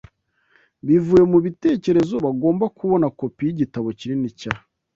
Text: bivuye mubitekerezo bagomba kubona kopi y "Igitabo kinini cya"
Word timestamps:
bivuye 0.85 1.23
mubitekerezo 1.31 2.15
bagomba 2.25 2.65
kubona 2.77 3.05
kopi 3.19 3.41
y 3.47 3.51
"Igitabo 3.53 3.87
kinini 3.99 4.29
cya" 4.39 4.53